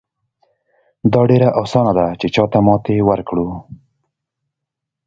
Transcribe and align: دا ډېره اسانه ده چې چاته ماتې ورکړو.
دا 1.13 1.21
ډېره 1.29 1.49
اسانه 1.61 1.91
ده 1.97 2.07
چې 2.19 2.27
چاته 2.35 2.59
ماتې 2.65 2.95
ورکړو. 3.09 3.47